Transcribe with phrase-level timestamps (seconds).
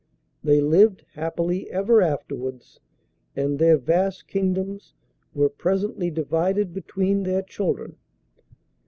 [0.43, 2.79] They lived happily ever afterwards,
[3.35, 4.95] and their vast kingdoms
[5.35, 7.97] were presently divided between their children.